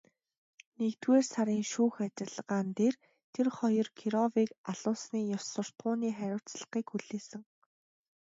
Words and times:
Нэгдүгээр 0.77 1.25
сарын 1.33 1.63
шүүх 1.71 1.95
ажиллагаан 2.05 2.67
дээр 2.77 2.95
тэр 3.33 3.47
хоёр 3.57 3.87
Кировыг 3.99 4.49
алуулсны 4.71 5.19
ёс 5.35 5.45
суртахууны 5.53 6.09
хариуцлагыг 6.19 6.85
хүлээсэн. 6.89 7.41